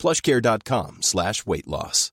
plushcare.com 0.00 1.02
slash 1.02 1.42
weight 1.46 1.66
loss. 1.66 2.12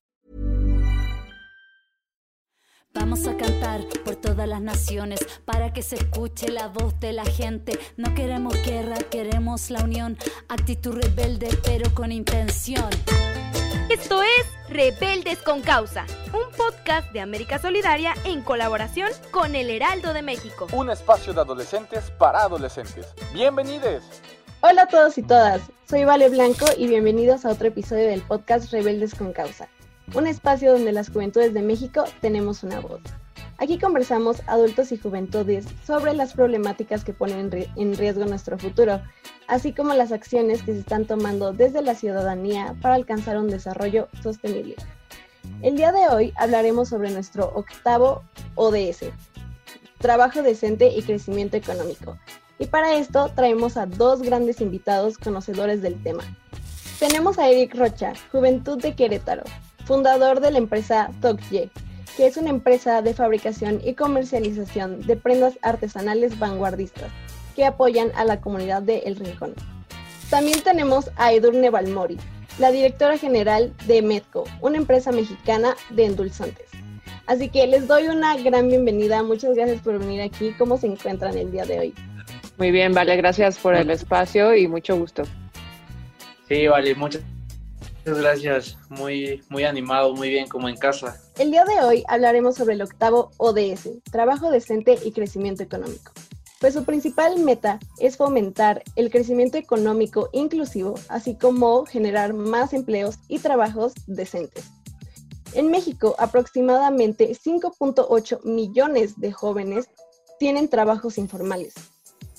Vamos 2.94 3.26
a 3.28 3.36
cantar 3.36 3.82
por 4.04 4.16
todas 4.16 4.48
las 4.48 4.60
naciones 4.60 5.20
para 5.44 5.72
que 5.72 5.82
se 5.82 5.96
escuche 5.96 6.48
la 6.48 6.68
voz 6.68 6.98
de 6.98 7.12
la 7.12 7.24
gente. 7.24 7.78
No 7.96 8.14
queremos 8.14 8.54
guerra, 8.64 8.96
queremos 9.10 9.70
la 9.70 9.84
unión. 9.84 10.18
Actitud 10.48 10.94
rebelde, 10.94 11.48
pero 11.64 11.94
con 11.94 12.10
intención. 12.10 12.88
Esto 13.88 14.22
es 14.22 14.46
Rebeldes 14.68 15.38
con 15.38 15.62
Causa, 15.62 16.06
un 16.32 16.54
podcast 16.56 17.10
de 17.12 17.20
América 17.20 17.58
Solidaria 17.58 18.14
en 18.24 18.42
colaboración 18.42 19.10
con 19.30 19.54
El 19.54 19.70
Heraldo 19.70 20.12
de 20.12 20.22
México. 20.22 20.66
Un 20.72 20.90
espacio 20.90 21.32
de 21.32 21.40
adolescentes 21.40 22.10
para 22.18 22.42
adolescentes. 22.42 23.06
Bienvenidos. 23.32 24.02
Hola 24.60 24.82
a 24.82 24.88
todos 24.88 25.16
y 25.18 25.22
todas, 25.22 25.62
soy 25.88 26.04
Vale 26.04 26.28
Blanco 26.28 26.66
y 26.76 26.86
bienvenidos 26.86 27.46
a 27.46 27.50
otro 27.50 27.68
episodio 27.68 28.08
del 28.08 28.20
podcast 28.20 28.70
Rebeldes 28.70 29.14
con 29.14 29.32
Causa, 29.32 29.68
un 30.14 30.26
espacio 30.26 30.72
donde 30.72 30.92
las 30.92 31.08
juventudes 31.08 31.54
de 31.54 31.62
México 31.62 32.04
tenemos 32.20 32.62
una 32.62 32.78
voz. 32.80 33.00
Aquí 33.56 33.78
conversamos 33.78 34.42
adultos 34.48 34.92
y 34.92 34.98
juventudes 34.98 35.64
sobre 35.86 36.12
las 36.12 36.34
problemáticas 36.34 37.04
que 37.04 37.14
ponen 37.14 37.50
en 37.74 37.96
riesgo 37.96 38.26
nuestro 38.26 38.58
futuro, 38.58 39.00
así 39.46 39.72
como 39.72 39.94
las 39.94 40.12
acciones 40.12 40.62
que 40.62 40.74
se 40.74 40.80
están 40.80 41.06
tomando 41.06 41.54
desde 41.54 41.80
la 41.80 41.94
ciudadanía 41.94 42.76
para 42.82 42.94
alcanzar 42.94 43.38
un 43.38 43.48
desarrollo 43.48 44.08
sostenible. 44.22 44.76
El 45.62 45.76
día 45.76 45.90
de 45.92 46.06
hoy 46.08 46.34
hablaremos 46.36 46.90
sobre 46.90 47.10
nuestro 47.12 47.50
octavo 47.54 48.24
ODS, 48.56 49.06
Trabajo 49.96 50.42
Decente 50.42 50.88
y 50.94 51.00
Crecimiento 51.00 51.56
Económico, 51.56 52.18
y 52.58 52.66
para 52.66 52.94
esto 52.94 53.30
traemos 53.34 53.76
a 53.76 53.86
dos 53.86 54.22
grandes 54.22 54.60
invitados 54.60 55.18
conocedores 55.18 55.82
del 55.82 56.02
tema. 56.02 56.24
Tenemos 56.98 57.38
a 57.38 57.48
Eric 57.48 57.76
Rocha, 57.76 58.12
Juventud 58.32 58.80
de 58.80 58.94
Querétaro, 58.94 59.44
fundador 59.84 60.40
de 60.40 60.50
la 60.50 60.58
empresa 60.58 61.10
Tokye, 61.20 61.70
que 62.16 62.26
es 62.26 62.36
una 62.36 62.50
empresa 62.50 63.00
de 63.02 63.14
fabricación 63.14 63.80
y 63.84 63.94
comercialización 63.94 65.06
de 65.06 65.16
prendas 65.16 65.54
artesanales 65.62 66.38
vanguardistas 66.38 67.10
que 67.54 67.64
apoyan 67.64 68.10
a 68.16 68.24
la 68.24 68.40
comunidad 68.40 68.82
de 68.82 68.98
El 68.98 69.16
Rincón. 69.16 69.54
También 70.30 70.60
tenemos 70.62 71.10
a 71.16 71.32
Edurne 71.32 71.70
Balmori, 71.70 72.18
la 72.58 72.72
directora 72.72 73.16
general 73.18 73.72
de 73.86 74.02
Medco, 74.02 74.44
una 74.60 74.78
empresa 74.78 75.12
mexicana 75.12 75.76
de 75.90 76.06
endulzantes. 76.06 76.68
Así 77.26 77.48
que 77.50 77.66
les 77.66 77.86
doy 77.86 78.08
una 78.08 78.36
gran 78.36 78.68
bienvenida, 78.68 79.22
muchas 79.22 79.54
gracias 79.54 79.80
por 79.82 79.98
venir 79.98 80.22
aquí. 80.22 80.52
¿Cómo 80.58 80.76
se 80.76 80.86
encuentran 80.88 81.36
el 81.36 81.52
día 81.52 81.64
de 81.64 81.78
hoy? 81.78 81.94
Muy 82.58 82.72
bien, 82.72 82.92
vale, 82.92 83.16
gracias 83.16 83.56
por 83.56 83.76
el 83.76 83.88
espacio 83.88 84.54
y 84.56 84.66
mucho 84.66 84.98
gusto. 84.98 85.22
Sí, 86.48 86.66
vale, 86.66 86.94
muchas 86.96 87.22
gracias. 88.04 88.76
Muy, 88.88 89.42
muy 89.48 89.62
animado, 89.64 90.12
muy 90.14 90.28
bien, 90.28 90.48
como 90.48 90.68
en 90.68 90.76
casa. 90.76 91.20
El 91.38 91.52
día 91.52 91.64
de 91.64 91.80
hoy 91.84 92.04
hablaremos 92.08 92.56
sobre 92.56 92.74
el 92.74 92.82
octavo 92.82 93.30
ODS, 93.36 93.90
Trabajo 94.10 94.50
Decente 94.50 94.98
y 95.04 95.12
Crecimiento 95.12 95.62
Económico. 95.62 96.12
Pues 96.58 96.74
su 96.74 96.84
principal 96.84 97.38
meta 97.38 97.78
es 98.00 98.16
fomentar 98.16 98.82
el 98.96 99.10
crecimiento 99.10 99.56
económico 99.56 100.28
inclusivo, 100.32 100.94
así 101.08 101.36
como 101.36 101.86
generar 101.86 102.34
más 102.34 102.72
empleos 102.72 103.18
y 103.28 103.38
trabajos 103.38 103.92
decentes. 104.08 104.64
En 105.54 105.70
México, 105.70 106.16
aproximadamente 106.18 107.30
5.8 107.32 108.42
millones 108.42 109.20
de 109.20 109.30
jóvenes 109.30 109.88
tienen 110.40 110.68
trabajos 110.68 111.18
informales, 111.18 111.74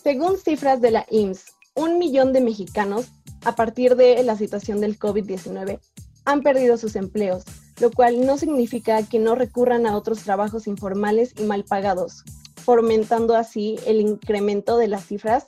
según 0.02 0.38
cifras 0.38 0.82
de 0.82 0.92
la 0.92 1.06
IMSS, 1.10 1.46
un 1.76 1.98
millón 1.98 2.34
de 2.34 2.42
mexicanos, 2.42 3.08
a 3.46 3.56
partir 3.56 3.96
de 3.96 4.22
la 4.24 4.36
situación 4.36 4.82
del 4.82 5.00
COVID-19, 5.00 5.80
han 6.26 6.42
perdido 6.42 6.78
sus 6.78 6.96
empleos, 6.96 7.44
lo 7.80 7.92
cual 7.92 8.26
no 8.26 8.38
significa 8.38 9.04
que 9.04 9.20
no 9.20 9.36
recurran 9.36 9.86
a 9.86 9.96
otros 9.96 10.24
trabajos 10.24 10.68
informales 10.68 11.34
y 11.38 11.44
mal 11.44 11.64
pagados, 11.64 12.24
fomentando 12.64 13.36
así 13.36 13.78
el 13.86 14.02
incremento 14.02 14.78
de 14.78 14.88
las 14.88 15.06
cifras 15.06 15.48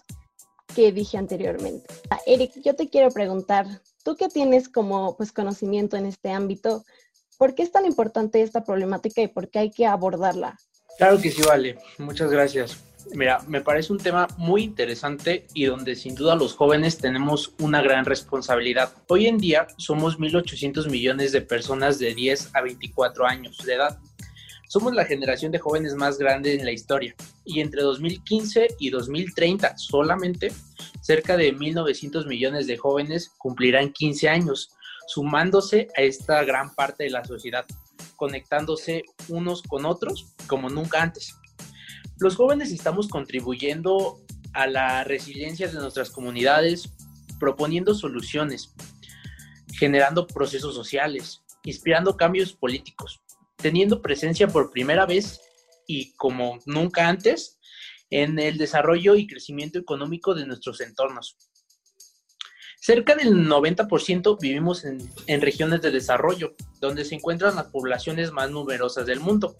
que 0.75 0.91
dije 0.91 1.17
anteriormente. 1.17 1.93
Ah, 2.09 2.19
Eric, 2.25 2.53
yo 2.63 2.75
te 2.75 2.89
quiero 2.89 3.11
preguntar, 3.11 3.81
tú 4.03 4.15
que 4.15 4.29
tienes 4.29 4.69
como 4.69 5.17
pues, 5.17 5.31
conocimiento 5.31 5.97
en 5.97 6.05
este 6.05 6.31
ámbito, 6.31 6.85
¿por 7.37 7.55
qué 7.55 7.63
es 7.63 7.71
tan 7.71 7.85
importante 7.85 8.41
esta 8.41 8.63
problemática 8.63 9.21
y 9.21 9.27
por 9.27 9.49
qué 9.49 9.59
hay 9.59 9.71
que 9.71 9.85
abordarla? 9.85 10.57
Claro 10.97 11.19
que 11.19 11.31
sí, 11.31 11.41
vale. 11.41 11.77
Muchas 11.97 12.31
gracias. 12.31 12.77
Mira, 13.13 13.39
me 13.47 13.61
parece 13.61 13.91
un 13.91 13.99
tema 13.99 14.27
muy 14.37 14.63
interesante 14.63 15.45
y 15.53 15.65
donde 15.65 15.95
sin 15.95 16.15
duda 16.15 16.35
los 16.35 16.55
jóvenes 16.55 16.97
tenemos 16.97 17.53
una 17.59 17.81
gran 17.81 18.05
responsabilidad. 18.05 18.93
Hoy 19.07 19.27
en 19.27 19.37
día 19.37 19.67
somos 19.77 20.17
1.800 20.17 20.89
millones 20.89 21.31
de 21.31 21.41
personas 21.41 21.99
de 21.99 22.13
10 22.13 22.51
a 22.53 22.61
24 22.61 23.25
años 23.25 23.57
de 23.65 23.73
edad. 23.73 23.99
Somos 24.69 24.93
la 24.93 25.05
generación 25.05 25.51
de 25.51 25.59
jóvenes 25.59 25.95
más 25.95 26.17
grande 26.17 26.53
en 26.53 26.63
la 26.63 26.71
historia 26.71 27.13
y 27.43 27.59
entre 27.59 27.81
2015 27.81 28.67
y 28.79 28.89
2030 28.89 29.77
solamente 29.77 30.51
cerca 31.01 31.35
de 31.35 31.53
1.900 31.53 32.25
millones 32.27 32.67
de 32.67 32.77
jóvenes 32.77 33.33
cumplirán 33.37 33.91
15 33.91 34.29
años, 34.29 34.71
sumándose 35.07 35.89
a 35.97 36.01
esta 36.01 36.43
gran 36.45 36.73
parte 36.73 37.03
de 37.03 37.09
la 37.09 37.25
sociedad, 37.25 37.65
conectándose 38.15 39.03
unos 39.27 39.61
con 39.63 39.85
otros 39.85 40.33
como 40.47 40.69
nunca 40.69 41.01
antes. 41.01 41.35
Los 42.21 42.35
jóvenes 42.35 42.71
estamos 42.71 43.07
contribuyendo 43.07 44.21
a 44.53 44.67
la 44.67 45.03
resiliencia 45.03 45.67
de 45.67 45.79
nuestras 45.79 46.11
comunidades, 46.11 46.93
proponiendo 47.39 47.95
soluciones, 47.95 48.75
generando 49.73 50.27
procesos 50.27 50.75
sociales, 50.75 51.41
inspirando 51.63 52.15
cambios 52.17 52.53
políticos, 52.53 53.23
teniendo 53.55 54.03
presencia 54.03 54.47
por 54.47 54.69
primera 54.69 55.07
vez 55.07 55.41
y 55.87 56.13
como 56.13 56.59
nunca 56.67 57.07
antes 57.07 57.57
en 58.11 58.37
el 58.37 58.59
desarrollo 58.59 59.15
y 59.15 59.25
crecimiento 59.25 59.79
económico 59.79 60.35
de 60.35 60.45
nuestros 60.45 60.79
entornos. 60.81 61.35
Cerca 62.83 63.13
del 63.13 63.47
90% 63.47 64.39
vivimos 64.41 64.85
en, 64.85 65.39
regiones 65.39 65.83
de 65.83 65.91
desarrollo, 65.91 66.55
donde 66.79 67.05
se 67.05 67.13
encuentran 67.13 67.55
las 67.55 67.67
poblaciones 67.67 68.31
más 68.31 68.49
numerosas 68.49 69.05
del 69.05 69.19
mundo, 69.19 69.55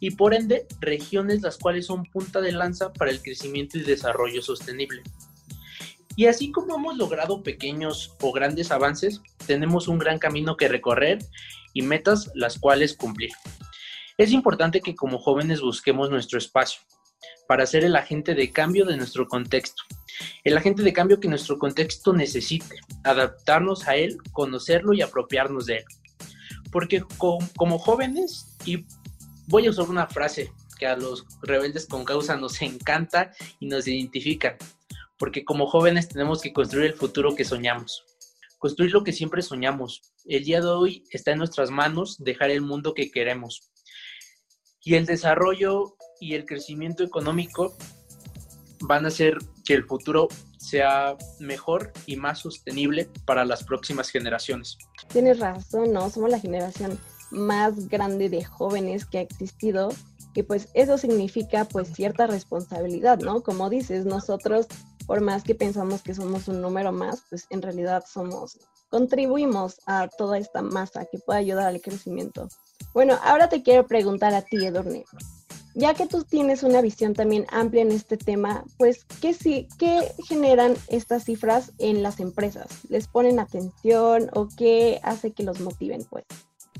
y 0.00 0.12
por 0.12 0.32
ende, 0.32 0.66
regiones 0.80 1.42
las 1.42 1.58
cuales 1.58 1.84
son 1.84 2.04
punta 2.04 2.40
de 2.40 2.50
lanza 2.50 2.90
para 2.94 3.10
el 3.10 3.20
crecimiento 3.20 3.76
y 3.76 3.82
desarrollo 3.82 4.40
sostenible. 4.40 5.02
Y 6.16 6.26
así 6.26 6.50
como 6.50 6.76
hemos 6.76 6.96
logrado 6.96 7.42
pequeños 7.42 8.16
o 8.22 8.32
grandes 8.32 8.70
avances, 8.70 9.20
tenemos 9.46 9.86
un 9.86 9.98
gran 9.98 10.18
camino 10.18 10.56
que 10.56 10.68
recorrer 10.68 11.18
y 11.74 11.82
metas 11.82 12.30
las 12.34 12.58
cuales 12.58 12.96
cumplir. 12.96 13.32
Es 14.16 14.32
importante 14.32 14.80
que 14.80 14.94
como 14.94 15.18
jóvenes 15.18 15.60
busquemos 15.60 16.08
nuestro 16.08 16.38
espacio, 16.38 16.80
para 17.46 17.66
ser 17.66 17.84
el 17.84 17.96
agente 17.96 18.34
de 18.34 18.50
cambio 18.50 18.86
de 18.86 18.96
nuestro 18.96 19.28
contexto. 19.28 19.82
El 20.44 20.56
agente 20.56 20.82
de 20.82 20.92
cambio 20.92 21.20
que 21.20 21.28
nuestro 21.28 21.58
contexto 21.58 22.12
necesite, 22.12 22.76
adaptarnos 23.04 23.86
a 23.88 23.96
él, 23.96 24.18
conocerlo 24.32 24.92
y 24.92 25.02
apropiarnos 25.02 25.66
de 25.66 25.78
él. 25.78 25.84
Porque 26.70 27.04
como, 27.18 27.78
jóvenes, 27.78 28.56
y 28.64 28.86
voy 29.46 29.66
a 29.66 29.70
usar 29.70 29.88
una 29.88 30.06
frase 30.06 30.52
que 30.78 30.86
a 30.86 30.96
los 30.96 31.26
rebeldes 31.42 31.86
con 31.86 32.04
causa 32.04 32.36
nos 32.36 32.60
encanta 32.62 33.32
y 33.60 33.66
nos 33.66 33.86
identifica, 33.86 34.56
porque 35.18 35.44
como 35.44 35.66
jóvenes 35.66 36.08
tenemos 36.08 36.40
que 36.40 36.52
construir 36.52 36.86
el 36.86 36.94
futuro 36.94 37.36
que 37.36 37.44
soñamos, 37.44 38.04
construir 38.58 38.92
lo 38.92 39.04
que 39.04 39.12
siempre 39.12 39.42
soñamos. 39.42 40.02
El 40.24 40.44
día 40.44 40.60
de 40.60 40.68
hoy 40.68 41.04
está 41.10 41.32
en 41.32 41.38
nuestras 41.38 41.70
manos 41.70 42.16
dejar 42.18 42.50
el 42.50 42.62
mundo 42.62 42.94
que 42.94 43.10
queremos. 43.10 43.70
Y 44.84 44.94
el 44.94 45.06
desarrollo 45.06 45.96
y 46.20 46.34
el 46.34 46.44
crecimiento 46.44 47.04
económico 47.04 47.76
van 48.80 49.04
a 49.04 49.08
hacer 49.08 49.38
que 49.64 49.74
el 49.74 49.84
futuro 49.84 50.28
sea 50.58 51.16
mejor 51.38 51.92
y 52.06 52.16
más 52.16 52.40
sostenible 52.40 53.08
para 53.24 53.44
las 53.44 53.64
próximas 53.64 54.10
generaciones. 54.10 54.78
Tienes 55.08 55.38
razón, 55.38 55.92
¿no? 55.92 56.10
Somos 56.10 56.30
la 56.30 56.40
generación 56.40 56.98
más 57.30 57.88
grande 57.88 58.28
de 58.28 58.44
jóvenes 58.44 59.06
que 59.06 59.18
ha 59.18 59.22
existido 59.22 59.90
y 60.34 60.42
pues 60.42 60.68
eso 60.74 60.98
significa 60.98 61.64
pues 61.64 61.92
cierta 61.92 62.26
responsabilidad, 62.26 63.18
¿no? 63.18 63.42
Como 63.42 63.70
dices, 63.70 64.04
nosotros 64.04 64.66
por 65.06 65.20
más 65.20 65.42
que 65.42 65.54
pensamos 65.54 66.02
que 66.02 66.14
somos 66.14 66.48
un 66.48 66.60
número 66.60 66.92
más, 66.92 67.24
pues 67.28 67.46
en 67.50 67.62
realidad 67.62 68.04
somos 68.06 68.58
contribuimos 68.92 69.80
a 69.86 70.06
toda 70.06 70.36
esta 70.36 70.60
masa 70.60 71.06
que 71.06 71.18
pueda 71.18 71.38
ayudar 71.38 71.66
al 71.66 71.80
crecimiento. 71.80 72.48
Bueno, 72.92 73.18
ahora 73.24 73.48
te 73.48 73.62
quiero 73.62 73.86
preguntar 73.86 74.34
a 74.34 74.42
ti, 74.42 74.66
Edurne. 74.66 75.04
Ya 75.74 75.94
que 75.94 76.06
tú 76.06 76.24
tienes 76.24 76.62
una 76.62 76.82
visión 76.82 77.14
también 77.14 77.46
amplia 77.50 77.82
en 77.82 77.92
este 77.92 78.16
tema, 78.16 78.64
pues, 78.76 79.04
¿qué, 79.20 79.32
sí, 79.32 79.68
¿qué 79.78 80.12
generan 80.28 80.74
estas 80.88 81.24
cifras 81.24 81.72
en 81.78 82.02
las 82.02 82.20
empresas? 82.20 82.66
¿Les 82.90 83.08
ponen 83.08 83.38
atención 83.38 84.28
o 84.34 84.48
qué 84.56 85.00
hace 85.02 85.32
que 85.32 85.44
los 85.44 85.60
motiven, 85.60 86.04
pues? 86.04 86.24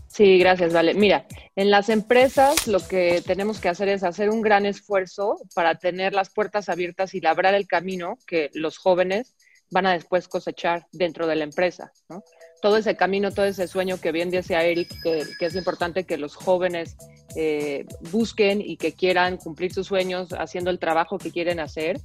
Sí, 0.08 0.38
gracias, 0.38 0.74
Vale. 0.74 0.92
Mira, 0.92 1.26
en 1.56 1.70
las 1.70 1.88
empresas 1.88 2.66
lo 2.66 2.86
que 2.86 3.22
tenemos 3.24 3.60
que 3.60 3.70
hacer 3.70 3.88
es 3.88 4.02
hacer 4.02 4.28
un 4.28 4.42
gran 4.42 4.66
esfuerzo 4.66 5.38
para 5.54 5.76
tener 5.76 6.12
las 6.12 6.28
puertas 6.28 6.68
abiertas 6.68 7.14
y 7.14 7.20
labrar 7.22 7.54
el 7.54 7.66
camino 7.66 8.18
que 8.26 8.50
los 8.52 8.76
jóvenes 8.76 9.34
van 9.70 9.86
a 9.86 9.94
después 9.94 10.28
cosechar 10.28 10.86
dentro 10.92 11.26
de 11.26 11.36
la 11.36 11.44
empresa. 11.44 11.92
¿no? 12.10 12.22
Todo 12.62 12.78
ese 12.78 12.96
camino, 12.96 13.32
todo 13.32 13.44
ese 13.44 13.66
sueño 13.66 14.00
que 14.00 14.12
bien 14.12 14.30
decía 14.30 14.62
Eric, 14.62 14.88
que, 15.02 15.44
es 15.44 15.54
importante 15.56 16.04
que 16.04 16.16
los 16.16 16.36
jóvenes 16.36 16.96
eh, 17.36 17.84
busquen 18.12 18.62
y 18.62 18.76
que 18.76 18.92
quieran 18.92 19.36
cumplir 19.36 19.74
sus 19.74 19.88
sueños 19.88 20.32
haciendo 20.32 20.70
el 20.70 20.78
trabajo 20.78 21.18
que 21.18 21.32
quieren 21.32 21.60
hacer, 21.60 22.00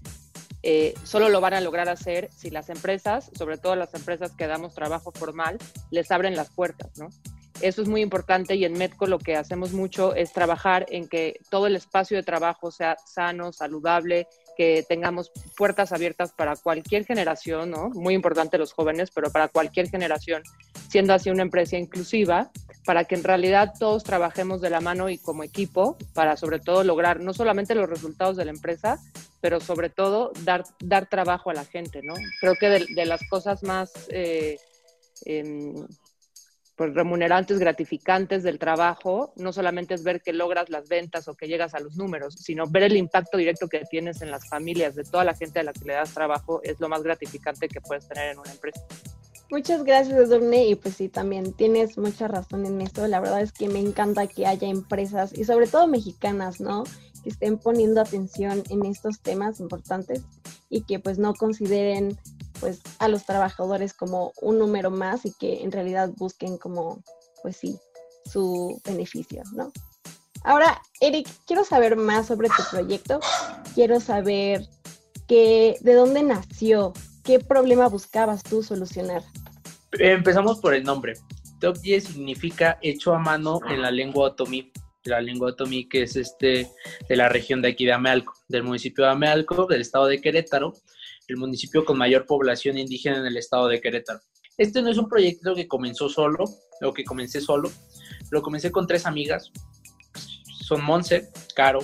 eh, 0.63 0.95
solo 1.03 1.29
lo 1.29 1.39
van 1.39 1.53
a 1.53 1.61
lograr 1.61 1.87
hacer 1.87 2.29
si 2.35 2.49
las 2.49 2.69
empresas, 2.69 3.29
sobre 3.37 3.57
todo 3.57 3.75
las 3.75 3.93
empresas 3.93 4.31
que 4.31 4.47
damos 4.47 4.73
trabajo 4.73 5.11
formal, 5.11 5.59
les 5.91 6.11
abren 6.11 6.35
las 6.35 6.49
puertas, 6.49 6.97
¿no? 6.97 7.07
Eso 7.61 7.81
es 7.81 7.87
muy 7.87 8.01
importante 8.01 8.55
y 8.55 8.65
en 8.65 8.73
Medco 8.73 9.07
lo 9.07 9.17
que 9.17 9.35
hacemos 9.35 9.73
mucho 9.73 10.13
es 10.13 10.33
trabajar 10.33 10.85
en 10.89 11.07
que 11.07 11.39
todo 11.49 11.67
el 11.67 11.75
espacio 11.75 12.17
de 12.17 12.23
trabajo 12.23 12.69
sea 12.69 12.97
sano, 13.03 13.51
saludable, 13.51 14.27
que 14.57 14.83
tengamos 14.87 15.31
puertas 15.55 15.91
abiertas 15.91 16.31
para 16.33 16.55
cualquier 16.55 17.05
generación, 17.05 17.69
¿no? 17.69 17.89
Muy 17.89 18.15
importante 18.15 18.57
los 18.57 18.73
jóvenes, 18.73 19.11
pero 19.11 19.31
para 19.31 19.47
cualquier 19.47 19.89
generación, 19.89 20.41
siendo 20.89 21.13
así 21.13 21.29
una 21.29 21.43
empresa 21.43 21.77
inclusiva, 21.77 22.51
para 22.85 23.03
que 23.03 23.15
en 23.15 23.23
realidad 23.23 23.73
todos 23.77 24.03
trabajemos 24.03 24.61
de 24.61 24.69
la 24.69 24.81
mano 24.81 25.09
y 25.09 25.17
como 25.17 25.43
equipo 25.43 25.97
para 26.13 26.37
sobre 26.37 26.59
todo 26.59 26.83
lograr 26.83 27.19
no 27.19 27.33
solamente 27.33 27.75
los 27.75 27.89
resultados 27.89 28.37
de 28.37 28.45
la 28.45 28.51
empresa, 28.51 28.97
pero 29.41 29.59
sobre 29.59 29.89
todo 29.89 30.31
dar, 30.43 30.63
dar 30.79 31.07
trabajo 31.07 31.49
a 31.49 31.53
la 31.53 31.65
gente, 31.65 32.01
¿no? 32.01 32.13
Creo 32.41 32.55
que 32.55 32.69
de, 32.69 33.05
las 33.05 33.21
cosas 33.29 33.63
más... 33.63 33.91
Eh, 34.09 34.57
em, 35.25 35.85
remunerantes, 36.77 37.59
gratificantes 37.59 38.43
del 38.43 38.59
trabajo, 38.59 39.33
no 39.35 39.51
solamente 39.51 39.95
es 39.95 40.03
ver 40.03 40.21
que 40.21 40.33
logras 40.33 40.69
las 40.69 40.87
ventas 40.87 41.27
o 41.27 41.35
que 41.35 41.47
llegas 41.47 41.73
a 41.73 41.79
los 41.79 41.97
números, 41.97 42.35
sino 42.35 42.67
ver 42.67 42.83
el 42.83 42.97
impacto 42.97 43.37
directo 43.37 43.67
que 43.67 43.83
tienes 43.89 44.21
en 44.21 44.29
las 44.29 44.47
familias 44.47 44.95
de 44.95 45.03
toda 45.03 45.23
la 45.23 45.33
gente 45.33 45.59
a 45.59 45.63
la 45.63 45.73
que 45.73 45.85
le 45.85 45.93
das 45.93 46.13
trabajo 46.13 46.61
es 46.63 46.79
lo 46.79 46.87
más 46.87 47.03
gratificante 47.03 47.67
que 47.67 47.81
puedes 47.81 48.07
tener 48.07 48.31
en 48.31 48.39
una 48.39 48.51
empresa. 48.51 48.85
Muchas 49.49 49.83
gracias, 49.85 50.17
Edurne. 50.17 50.67
Y 50.67 50.75
pues 50.75 50.95
sí, 50.95 51.07
también 51.07 51.53
tienes 51.53 51.97
mucha 51.97 52.27
razón 52.27 52.65
en 52.65 52.81
esto. 52.81 53.07
La 53.07 53.21
verdad 53.21 53.41
es 53.41 53.53
que 53.53 53.69
me 53.69 53.79
encanta 53.79 54.27
que 54.27 54.45
haya 54.45 54.67
empresas, 54.67 55.37
y 55.37 55.45
sobre 55.45 55.67
todo 55.67 55.87
mexicanas, 55.87 56.59
¿no? 56.59 56.83
Que 57.23 57.29
estén 57.29 57.57
poniendo 57.57 58.01
atención 58.01 58.63
en 58.69 58.85
estos 58.85 59.21
temas 59.21 59.59
importantes 59.59 60.23
y 60.69 60.81
que 60.81 60.99
pues 60.99 61.17
no 61.17 61.33
consideren 61.33 62.17
pues 62.59 62.81
a 62.99 63.07
los 63.07 63.25
trabajadores 63.25 63.93
como 63.93 64.33
un 64.41 64.59
número 64.59 64.91
más 64.91 65.25
y 65.25 65.31
que 65.31 65.63
en 65.63 65.71
realidad 65.71 66.09
busquen 66.15 66.57
como, 66.57 67.03
pues 67.41 67.57
sí, 67.57 67.79
su 68.25 68.81
beneficio, 68.85 69.43
¿no? 69.53 69.71
Ahora, 70.43 70.81
Eric, 71.01 71.27
quiero 71.45 71.65
saber 71.65 71.95
más 71.95 72.27
sobre 72.27 72.47
tu 72.49 72.63
proyecto. 72.71 73.19
Quiero 73.75 73.99
saber 73.99 74.67
que, 75.27 75.75
de 75.81 75.93
dónde 75.93 76.23
nació, 76.23 76.93
qué 77.23 77.39
problema 77.39 77.89
buscabas 77.89 78.43
tú 78.43 78.63
solucionar. 78.63 79.23
Empezamos 79.99 80.59
por 80.59 80.73
el 80.73 80.83
nombre. 80.83 81.15
Top 81.59 81.77
10 81.79 82.03
significa 82.03 82.77
hecho 82.81 83.13
a 83.13 83.19
mano 83.19 83.59
en 83.67 83.81
la 83.81 83.91
lengua 83.91 84.27
otomí. 84.27 84.71
La 85.03 85.21
lengua 85.21 85.49
otomí 85.49 85.87
que 85.87 86.03
es 86.03 86.15
este 86.15 86.69
de 87.09 87.15
la 87.15 87.29
región 87.29 87.61
de 87.61 87.69
aquí 87.69 87.85
de 87.85 87.93
Amealco, 87.93 88.33
del 88.47 88.63
municipio 88.63 89.05
de 89.05 89.11
Amealco, 89.11 89.65
del 89.65 89.81
estado 89.81 90.07
de 90.07 90.21
Querétaro, 90.21 90.73
el 91.27 91.37
municipio 91.37 91.85
con 91.85 91.97
mayor 91.97 92.25
población 92.25 92.77
indígena 92.77 93.17
en 93.17 93.25
el 93.25 93.37
estado 93.37 93.67
de 93.67 93.81
Querétaro. 93.81 94.19
Este 94.57 94.81
no 94.81 94.89
es 94.89 94.97
un 94.97 95.07
proyecto 95.07 95.53
que 95.53 95.67
comenzó 95.67 96.09
solo, 96.09 96.45
o 96.81 96.93
que 96.93 97.03
comencé 97.03 97.41
solo, 97.41 97.71
lo 98.31 98.41
comencé 98.41 98.71
con 98.71 98.87
tres 98.87 99.05
amigas, 99.05 99.51
son 100.67 100.83
Monse, 100.83 101.29
Caro 101.55 101.79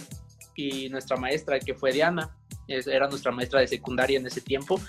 y 0.56 0.90
nuestra 0.90 1.18
maestra, 1.18 1.60
que 1.60 1.74
fue 1.74 1.92
Diana, 1.92 2.36
era 2.68 3.08
nuestra 3.08 3.32
maestra 3.32 3.60
de 3.60 3.68
secundaria 3.68 4.18
en 4.18 4.26
ese 4.26 4.42
tiempo, 4.42 4.80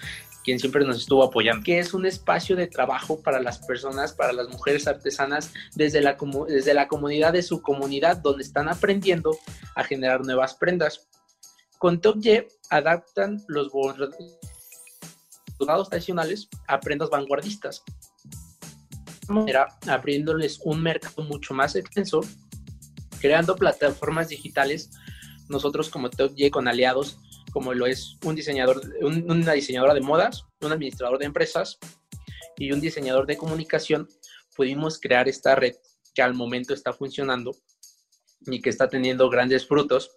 quien 0.45 0.59
siempre 0.59 0.85
nos 0.85 0.99
estuvo 0.99 1.23
apoyando, 1.23 1.65
que 1.65 1.79
es 1.79 1.95
un 1.95 2.07
espacio 2.07 2.55
de 2.55 2.67
trabajo 2.67 3.23
para 3.23 3.41
las 3.41 3.59
personas, 3.59 4.13
para 4.13 4.33
las 4.33 4.49
mujeres 4.49 4.87
artesanas 4.87 5.53
desde 5.75 6.01
la, 6.01 6.17
desde 6.49 6.75
la 6.75 6.87
comunidad 6.87 7.33
de 7.33 7.43
su 7.43 7.63
comunidad, 7.63 8.19
donde 8.19 8.45
están 8.45 8.69
aprendiendo 8.69 9.37
a 9.75 9.85
generar 9.85 10.25
nuevas 10.25 10.55
prendas. 10.55 11.09
Con 11.85 12.01
Top 12.01 12.17
adaptan 12.71 13.45
los 13.47 13.71
bordados 13.71 14.17
tradicionales 15.91 16.49
a 16.67 16.81
prendas 16.81 17.11
vanguardistas, 17.11 17.85
era 19.47 19.69
abriéndoles 19.87 20.61
un 20.65 20.83
mercado 20.83 21.23
mucho 21.25 21.53
más 21.53 21.77
extenso, 21.77 22.23
creando 23.21 23.55
plataformas 23.55 24.31
digitales. 24.31 24.93
Nosotros 25.51 25.91
como 25.91 26.09
Top 26.09 26.33
con 26.51 26.69
aliados, 26.69 27.19
como 27.53 27.75
lo 27.75 27.85
es 27.85 28.17
un 28.25 28.35
diseñador, 28.35 28.81
una 29.03 29.53
diseñadora 29.53 29.93
de 29.93 30.01
modas, 30.01 30.47
un 30.63 30.73
administrador 30.73 31.19
de 31.19 31.27
empresas 31.27 31.77
y 32.57 32.73
un 32.73 32.81
diseñador 32.81 33.27
de 33.27 33.37
comunicación, 33.37 34.09
pudimos 34.57 34.99
crear 34.99 35.29
esta 35.29 35.55
red 35.55 35.75
que 36.15 36.23
al 36.23 36.33
momento 36.33 36.73
está 36.73 36.95
funcionando 36.95 37.55
y 38.47 38.63
que 38.63 38.71
está 38.71 38.89
teniendo 38.89 39.29
grandes 39.29 39.67
frutos 39.69 40.17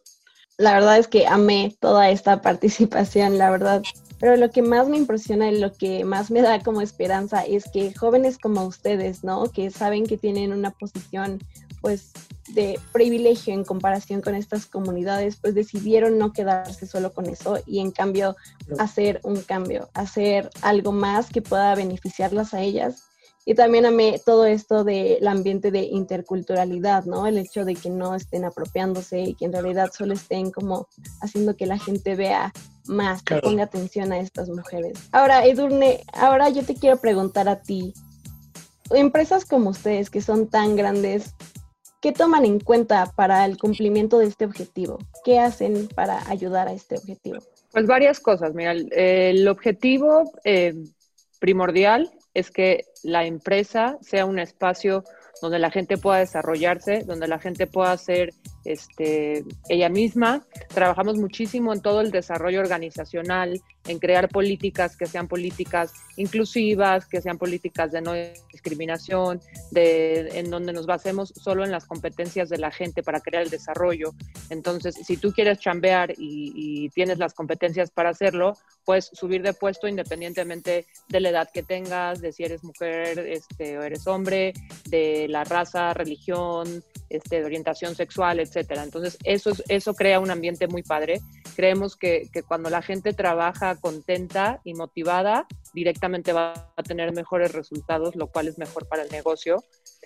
la 0.57 0.73
verdad 0.73 0.97
es 0.97 1.07
que 1.07 1.27
amé 1.27 1.75
toda 1.79 2.09
esta 2.09 2.41
participación, 2.41 3.37
la 3.37 3.49
verdad. 3.49 3.83
Pero 4.19 4.35
lo 4.35 4.49
que 4.49 4.63
más 4.63 4.87
me 4.87 4.97
impresiona 4.97 5.51
y 5.51 5.59
lo 5.59 5.73
que 5.73 6.03
más 6.03 6.31
me 6.31 6.41
da 6.41 6.59
como 6.61 6.81
esperanza 6.81 7.43
es 7.43 7.65
que 7.71 7.93
jóvenes 7.93 8.39
como 8.39 8.63
ustedes, 8.63 9.23
¿no? 9.23 9.51
Que 9.51 9.69
saben 9.69 10.07
que 10.07 10.17
tienen 10.17 10.53
una 10.53 10.71
posición 10.71 11.39
pues 11.81 12.11
de 12.47 12.79
privilegio 12.91 13.53
en 13.53 13.63
comparación 13.63 14.21
con 14.21 14.33
estas 14.33 14.65
comunidades, 14.65 15.35
pues 15.35 15.53
decidieron 15.53 16.17
no 16.17 16.33
quedarse 16.33 16.87
solo 16.87 17.13
con 17.13 17.27
eso 17.27 17.59
y 17.67 17.79
en 17.79 17.91
cambio 17.91 18.35
hacer 18.79 19.19
un 19.23 19.41
cambio, 19.41 19.89
hacer 19.93 20.49
algo 20.61 20.91
más 20.91 21.29
que 21.29 21.43
pueda 21.43 21.75
beneficiarlas 21.75 22.55
a 22.55 22.61
ellas 22.61 23.06
y 23.47 23.55
también 23.55 23.85
amé 23.85 24.19
todo 24.25 24.45
esto 24.45 24.83
del 24.83 25.25
ambiente 25.25 25.71
de 25.71 25.83
interculturalidad, 25.83 27.05
¿no? 27.05 27.27
El 27.27 27.37
hecho 27.37 27.63
de 27.63 27.75
que 27.75 27.89
no 27.89 28.13
estén 28.13 28.43
apropiándose 28.43 29.21
y 29.21 29.35
que 29.35 29.45
en 29.45 29.53
realidad 29.53 29.89
solo 29.97 30.15
estén 30.15 30.51
como 30.51 30.89
haciendo 31.21 31.55
que 31.55 31.65
la 31.65 31.79
gente 31.79 32.17
vea 32.17 32.51
más, 32.87 33.23
que 33.23 33.37
ponga 33.37 33.63
atención 33.63 34.11
a 34.11 34.19
estas 34.19 34.49
mujeres. 34.49 34.99
Ahora, 35.13 35.45
Edurne, 35.45 36.01
ahora 36.11 36.49
yo 36.49 36.65
te 36.65 36.75
quiero 36.75 36.97
preguntar 36.97 37.47
a 37.47 37.61
ti, 37.61 37.93
empresas 38.89 39.45
como 39.45 39.69
ustedes 39.69 40.09
que 40.09 40.19
son 40.19 40.49
tan 40.49 40.75
grandes, 40.75 41.33
¿qué 42.01 42.11
toman 42.11 42.43
en 42.43 42.59
cuenta 42.59 43.13
para 43.15 43.45
el 43.45 43.57
cumplimiento 43.57 44.19
de 44.19 44.25
este 44.25 44.43
objetivo? 44.43 44.97
¿Qué 45.23 45.39
hacen 45.39 45.87
para 45.95 46.29
ayudar 46.29 46.67
a 46.67 46.73
este 46.73 46.97
objetivo? 46.97 47.39
Pues 47.71 47.87
varias 47.87 48.19
cosas. 48.19 48.53
Mira, 48.53 48.73
el, 48.73 49.47
objetivo 49.47 50.33
eh, 50.43 50.75
primordial 51.39 52.11
es 52.37 52.51
que 52.51 52.85
la 53.01 53.25
empresa 53.25 53.97
sea 54.01 54.25
un 54.25 54.37
espacio 54.37 55.03
donde 55.41 55.57
la 55.57 55.71
gente 55.71 55.97
pueda 55.97 56.19
desarrollarse, 56.19 57.03
donde 57.03 57.27
la 57.27 57.39
gente 57.39 57.65
pueda 57.65 57.97
ser 57.97 58.31
este, 58.63 59.43
ella 59.69 59.89
misma. 59.89 60.45
Trabajamos 60.67 61.17
muchísimo 61.17 61.73
en 61.73 61.81
todo 61.81 62.01
el 62.01 62.11
desarrollo 62.11 62.59
organizacional, 62.59 63.59
en 63.87 63.99
crear 63.99 64.29
políticas 64.29 64.95
que 64.97 65.05
sean 65.05 65.27
políticas 65.27 65.93
inclusivas, 66.15 67.05
que 67.05 67.21
sean 67.21 67.37
políticas 67.37 67.91
de 67.91 68.01
no 68.01 68.13
discriminación, 68.51 69.39
de, 69.71 70.39
en 70.39 70.49
donde 70.49 70.73
nos 70.73 70.85
basemos 70.85 71.33
solo 71.35 71.63
en 71.63 71.71
las 71.71 71.85
competencias 71.85 72.49
de 72.49 72.57
la 72.57 72.71
gente 72.71 73.03
para 73.03 73.19
crear 73.19 73.43
el 73.43 73.49
desarrollo. 73.49 74.13
Entonces, 74.49 74.95
si 74.95 75.17
tú 75.17 75.31
quieres 75.31 75.59
chambear 75.59 76.11
y, 76.11 76.53
y 76.55 76.89
tienes 76.89 77.17
las 77.17 77.33
competencias 77.33 77.91
para 77.91 78.09
hacerlo, 78.09 78.53
puedes 78.85 79.09
subir 79.13 79.41
de 79.41 79.53
puesto 79.53 79.87
independientemente 79.87 80.85
de 81.09 81.19
la 81.19 81.29
edad 81.29 81.49
que 81.53 81.63
tengas, 81.63 82.21
de 82.21 82.31
si 82.31 82.43
eres 82.43 82.63
mujer 82.63 83.19
este, 83.19 83.77
o 83.77 83.83
eres 83.83 84.07
hombre, 84.07 84.53
de 84.89 85.27
la 85.29 85.43
raza, 85.43 85.93
religión, 85.93 86.83
este, 87.09 87.39
de 87.39 87.45
orientación 87.45 87.95
sexual, 87.95 88.39
etcétera. 88.39 88.83
Entonces, 88.83 89.17
eso, 89.23 89.51
eso 89.67 89.93
crea 89.93 90.19
un 90.19 90.31
ambiente 90.31 90.67
muy 90.67 90.83
padre. 90.83 91.21
Creemos 91.55 91.95
que, 91.95 92.29
que, 92.31 92.43
cuando 92.43 92.69
la 92.69 92.81
gente 92.81 93.13
trabaja 93.13 93.76
contenta 93.77 94.61
y 94.63 94.73
motivada, 94.73 95.47
directamente 95.73 96.33
va 96.33 96.73
a 96.75 96.83
tener 96.83 97.13
mejores 97.13 97.51
resultados, 97.53 98.15
lo 98.15 98.27
cual 98.27 98.47
es 98.47 98.57
mejor 98.57 98.87
para 98.87 99.03
el 99.03 99.09
negocio. 99.09 99.63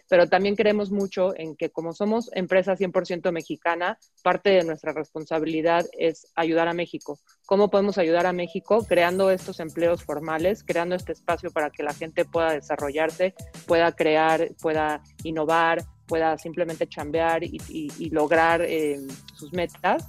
pero 0.10 0.28
también 0.28 0.58
creemos 0.58 0.92
mucho 0.92 1.34
en 1.38 1.56
que 1.56 1.70
como 1.70 1.94
somos 1.94 2.30
empresa 2.34 2.75
100% 2.75 3.32
mexicana, 3.32 3.98
parte 4.24 4.50
de 4.50 4.66
nuestra 4.66 4.92
responsabilidad 4.92 5.86
es 5.98 6.28
ayudar 6.36 6.68
a 6.68 6.74
México. 6.74 7.18
¿Cómo 7.46 7.70
podemos 7.70 7.98
ayudar 7.98 8.25
a 8.25 8.34
México? 8.34 8.86
Creando 8.86 9.32
estos 9.32 9.62
empleos 9.62 10.04
formales, 10.04 10.63
creando 10.66 10.96
este 10.96 11.13
espacio 11.13 11.50
para 11.51 11.70
que 11.70 11.84
la 11.84 11.94
gente 11.94 12.25
pueda 12.25 12.51
desarrollarse, 12.51 13.34
pueda 13.68 13.94
crear, 13.94 14.50
pueda 14.62 15.01
innovar, 15.24 15.86
pueda 16.08 16.38
simplemente 16.38 16.88
chambear 16.88 17.42
y, 17.46 18.10
lograr 18.10 18.62
eh, 18.62 19.00
sus 19.34 19.54
metas 19.54 20.06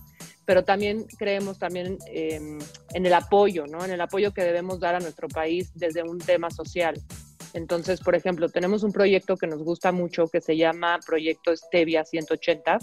pero 0.52 0.64
también 0.64 1.06
creemos 1.16 1.59
también 1.59 1.97
em, 2.09 2.59
en 2.92 3.06
el 3.06 3.14
apoyo, 3.14 3.66
¿no? 3.66 3.82
En 3.87 3.90
el 3.90 4.02
apoyo 4.02 4.35
que 4.35 4.44
debemos 4.44 4.80
dar 4.80 4.94
a 4.94 5.00
nuestro 5.00 5.26
país 5.26 5.71
desde 5.75 6.02
un 6.02 6.18
tema 6.18 6.50
social. 6.50 7.00
Entonces, 7.54 8.00
por 8.00 8.14
ejemplo, 8.14 8.50
tenemos 8.50 8.82
un 8.82 8.92
proyecto 8.92 9.38
que 9.38 9.47
nos 9.47 9.62
gusta 9.62 9.92
mucho 9.92 10.28
que 10.28 10.42
se 10.42 10.59
llama 10.59 11.00
Proyecto 11.06 11.56
Stevia 11.56 12.04
180. 12.04 12.80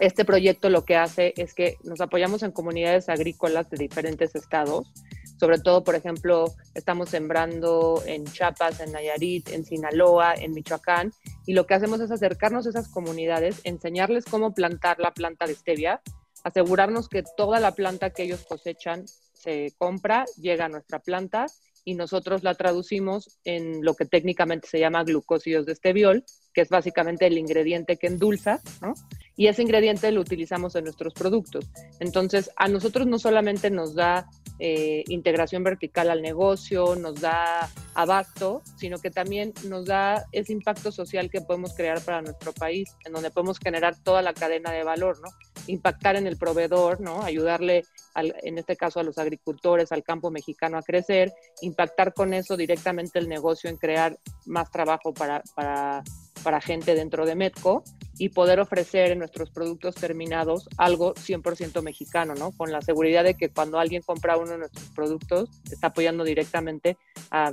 Este 0.00 0.24
proyecto 0.24 0.70
lo 0.70 0.84
que 0.84 0.96
hace 0.96 1.34
es 1.36 1.54
que 1.54 1.76
nos 1.84 2.00
apoyamos 2.00 2.42
en 2.42 2.50
comunidades 2.50 3.08
agrícolas 3.08 3.70
de 3.70 3.76
diferentes 3.76 4.34
estados. 4.34 4.92
Sobre 5.38 5.60
todo, 5.60 5.84
por 5.84 5.94
ejemplo, 5.94 6.46
estamos 6.74 7.10
sembrando 7.10 8.02
en 8.06 8.24
Chiapas, 8.24 8.80
en 8.80 8.90
Nayarit, 8.90 9.50
en 9.50 9.64
Sinaloa, 9.64 10.34
en 10.34 10.50
Michoacán, 10.50 11.12
y 11.46 11.52
lo 11.52 11.64
que 11.64 11.74
hacemos 11.74 12.00
es 12.00 12.10
acercarnos 12.10 12.66
a 12.66 12.70
esas 12.70 12.88
comunidades, 12.88 13.60
enseñarles 13.62 14.24
cómo 14.24 14.52
plantar 14.52 14.98
la 14.98 15.14
planta 15.14 15.46
de 15.46 15.54
stevia, 15.54 16.00
asegurarnos 16.48 17.08
que 17.08 17.22
toda 17.36 17.60
la 17.60 17.72
planta 17.72 18.10
que 18.10 18.24
ellos 18.24 18.44
cosechan 18.48 19.06
se 19.32 19.74
compra, 19.78 20.24
llega 20.36 20.66
a 20.66 20.68
nuestra 20.68 20.98
planta 20.98 21.46
y 21.84 21.94
nosotros 21.94 22.42
la 22.42 22.54
traducimos 22.54 23.38
en 23.44 23.82
lo 23.82 23.94
que 23.94 24.04
técnicamente 24.04 24.68
se 24.68 24.78
llama 24.78 25.04
glucósidos 25.04 25.64
de 25.64 25.72
esteviol, 25.72 26.24
que 26.52 26.60
es 26.60 26.68
básicamente 26.68 27.26
el 27.26 27.38
ingrediente 27.38 27.96
que 27.96 28.08
endulza, 28.08 28.60
¿no? 28.82 28.92
Y 29.36 29.46
ese 29.46 29.62
ingrediente 29.62 30.10
lo 30.12 30.20
utilizamos 30.20 30.74
en 30.74 30.84
nuestros 30.84 31.14
productos. 31.14 31.66
Entonces, 32.00 32.50
a 32.56 32.68
nosotros 32.68 33.06
no 33.06 33.18
solamente 33.18 33.70
nos 33.70 33.94
da 33.94 34.28
eh, 34.58 35.04
integración 35.08 35.62
vertical 35.62 36.10
al 36.10 36.22
negocio, 36.22 36.96
nos 36.96 37.20
da 37.20 37.70
abasto, 37.94 38.62
sino 38.76 38.98
que 38.98 39.10
también 39.10 39.52
nos 39.64 39.86
da 39.86 40.24
ese 40.32 40.52
impacto 40.52 40.90
social 40.90 41.30
que 41.30 41.40
podemos 41.40 41.74
crear 41.74 42.00
para 42.00 42.22
nuestro 42.22 42.52
país, 42.52 42.94
en 43.04 43.12
donde 43.12 43.30
podemos 43.30 43.58
generar 43.58 43.96
toda 43.96 44.22
la 44.22 44.34
cadena 44.34 44.72
de 44.72 44.84
valor, 44.84 45.20
¿no? 45.20 45.28
Impactar 45.66 46.16
en 46.16 46.26
el 46.26 46.36
proveedor, 46.36 47.00
¿no? 47.00 47.22
Ayudarle, 47.22 47.84
en 48.16 48.58
este 48.58 48.76
caso, 48.76 49.00
a 49.00 49.02
los 49.04 49.18
agricultores, 49.18 49.92
al 49.92 50.02
campo 50.02 50.30
mexicano 50.30 50.78
a 50.78 50.82
crecer, 50.82 51.32
impactar 51.60 52.12
con 52.14 52.34
eso 52.34 52.56
directamente 52.56 53.18
el 53.18 53.28
negocio 53.28 53.70
en 53.70 53.76
crear 53.76 54.18
más 54.46 54.70
trabajo 54.70 55.12
para, 55.12 55.42
para, 55.54 56.02
para 56.42 56.60
gente 56.60 56.94
dentro 56.94 57.26
de 57.26 57.34
Medco 57.34 57.84
y 58.18 58.30
poder 58.30 58.60
ofrecer 58.60 59.12
en 59.12 59.20
nuestros 59.20 59.50
productos 59.50 59.94
terminados 59.94 60.68
algo 60.76 61.14
100% 61.14 61.82
mexicano, 61.82 62.34
¿no? 62.34 62.50
Con 62.52 62.72
la 62.72 62.82
seguridad 62.82 63.24
de 63.24 63.34
que 63.34 63.48
cuando 63.50 63.78
alguien 63.78 64.02
compra 64.02 64.36
uno 64.36 64.52
de 64.52 64.58
nuestros 64.58 64.88
productos, 64.90 65.50
está 65.70 65.88
apoyando 65.88 66.24
directamente 66.24 66.96
a, 67.30 67.52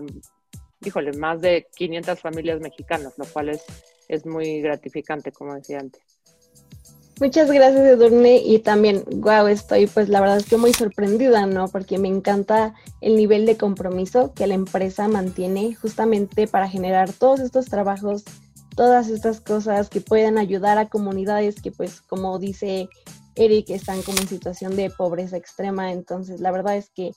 híjole, 0.83 1.13
más 1.13 1.41
de 1.41 1.67
500 1.75 2.19
familias 2.19 2.59
mexicanas, 2.59 3.13
lo 3.17 3.25
cual 3.25 3.49
es, 3.49 3.63
es 4.07 4.25
muy 4.25 4.61
gratificante, 4.61 5.31
como 5.31 5.53
decía 5.53 5.79
antes. 5.79 6.01
Muchas 7.21 7.49
gracias, 7.49 7.85
Edurne, 7.85 8.41
y 8.43 8.59
también, 8.59 9.05
wow, 9.09 9.47
estoy 9.47 9.87
pues 9.87 10.09
la 10.09 10.19
verdad 10.19 10.35
es 10.35 10.47
que 10.47 10.57
muy 10.57 10.73
sorprendida, 10.73 11.45
¿no? 11.45 11.69
Porque 11.69 11.97
me 11.97 12.09
encanta 12.09 12.73
el 12.99 13.15
nivel 13.15 13.45
de 13.45 13.55
compromiso 13.55 14.33
que 14.33 14.47
la 14.47 14.55
empresa 14.55 15.07
mantiene 15.07 15.73
justamente 15.75 16.45
para 16.45 16.67
generar 16.67 17.13
todos 17.13 17.39
estos 17.39 17.67
trabajos 17.67 18.25
todas 18.75 19.09
estas 19.09 19.41
cosas 19.41 19.89
que 19.89 20.01
pueden 20.01 20.37
ayudar 20.37 20.77
a 20.77 20.89
comunidades 20.89 21.61
que 21.61 21.71
pues 21.71 22.01
como 22.01 22.39
dice 22.39 22.89
Eric 23.35 23.69
están 23.69 24.01
como 24.01 24.19
en 24.19 24.27
situación 24.27 24.75
de 24.75 24.89
pobreza 24.89 25.37
extrema. 25.37 25.91
Entonces 25.91 26.39
la 26.39 26.51
verdad 26.51 26.77
es 26.77 26.89
que 26.89 27.11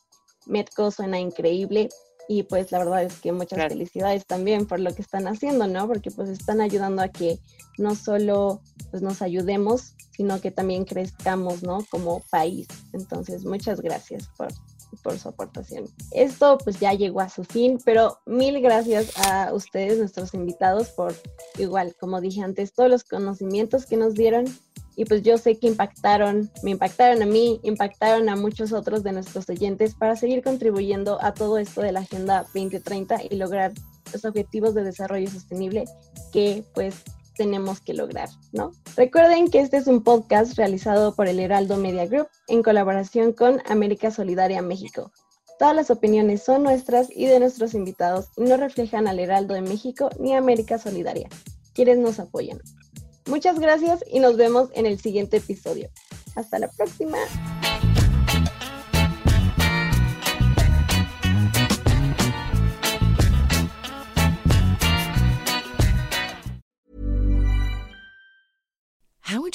Metco 0.47 0.91
suena 0.91 1.19
increíble 1.19 1.88
y 2.29 2.43
pues 2.43 2.71
la 2.73 2.79
verdad 2.79 3.05
es 3.05 3.15
que 3.21 3.33
muchas 3.33 3.69
felicidades 3.69 4.27
también 4.27 4.67
por 4.67 4.81
lo 4.81 4.95
que 4.95 5.03
están 5.03 5.27
haciendo, 5.27 5.67
¿no? 5.67 5.88
Porque 5.88 6.11
pues 6.11 6.29
están 6.29 6.61
ayudando 6.61 7.03
a 7.03 7.09
que 7.09 7.38
no 7.79 7.95
solo 7.95 8.61
pues 8.91 9.03
nos 9.03 9.23
ayudemos, 9.23 9.95
sino 10.11 10.41
que 10.41 10.50
también 10.50 10.85
crezcamos, 10.85 11.62
¿no? 11.62 11.79
Como 11.91 12.21
país. 12.31 12.69
Entonces 12.93 13.45
muchas 13.45 13.81
gracias 13.81 14.29
por 14.37 14.49
por 15.02 15.18
su 15.18 15.28
aportación. 15.28 15.85
Esto 16.11 16.59
pues 16.59 16.80
ya 16.80 16.92
llegó 16.92 17.21
a 17.21 17.28
su 17.28 17.45
fin, 17.45 17.78
pero 17.85 18.18
mil 18.26 18.61
gracias 18.61 19.16
a 19.18 19.52
ustedes, 19.52 19.99
nuestros 19.99 20.35
invitados, 20.35 20.88
por 20.90 21.14
igual, 21.59 21.95
como 21.99 22.21
dije 22.21 22.42
antes, 22.42 22.73
todos 22.73 22.90
los 22.90 23.04
conocimientos 23.04 23.87
que 23.87 23.97
nos 23.97 24.14
dieron 24.14 24.47
y 24.99 25.04
pues 25.04 25.23
yo 25.23 25.38
sé 25.38 25.57
que 25.57 25.68
impactaron, 25.68 26.50
me 26.64 26.73
impactaron 26.73 27.23
a 27.23 27.26
mí, 27.26 27.61
impactaron 27.62 28.28
a 28.28 28.35
muchos 28.35 28.73
otros 28.73 29.04
de 29.04 29.12
nuestros 29.12 29.49
oyentes 29.49 29.95
para 29.95 30.16
seguir 30.16 30.42
contribuyendo 30.42 31.23
a 31.23 31.35
todo 31.35 31.59
esto 31.59 31.83
de 31.83 31.92
la 31.92 32.00
Agenda 32.00 32.42
2030 32.52 33.21
y 33.30 33.37
lograr 33.37 33.73
los 34.12 34.25
objetivos 34.25 34.75
de 34.75 34.83
desarrollo 34.83 35.30
sostenible 35.30 35.85
que 36.33 36.64
pues 36.75 36.97
tenemos 37.38 37.80
que 37.80 37.95
lograr, 37.95 38.28
¿no? 38.52 38.73
Recuerden 38.97 39.49
que 39.49 39.61
este 39.61 39.78
es 39.78 39.87
un 39.87 40.02
podcast 40.02 40.59
realizado 40.59 41.14
por 41.14 41.28
el 41.28 41.40
Heraldo 41.40 41.78
Media 41.78 42.04
Group 42.04 42.28
en 42.49 42.62
colaboración 42.62 43.33
con 43.33 43.62
América 43.66 44.11
Solidaria 44.11 44.61
México. 44.61 45.11
Todas 45.59 45.75
las 45.75 45.90
opiniones 45.90 46.42
son 46.42 46.64
nuestras 46.64 47.09
y 47.11 47.26
de 47.26 47.40
nuestros 47.40 47.75
invitados 47.75 48.28
y 48.37 48.42
no 48.42 48.57
reflejan 48.59 49.09
al 49.09 49.18
Heraldo 49.18 49.54
de 49.54 49.62
México 49.62 50.11
ni 50.21 50.35
América 50.35 50.78
Solidaria, 50.78 51.28
quienes 51.73 51.99
nos 51.99 52.21
apoyan. 52.21 52.61
Muchas 53.26 53.59
gracias 53.59 54.04
y 54.11 54.21
nos 54.21 54.37
vemos 54.37 54.68
en 54.75 54.87
el 54.87 54.99
siguiente 54.99 55.38
episodio. 55.38 55.88
Hasta 56.35 56.59
la 56.59 56.68
próxima. 56.68 57.18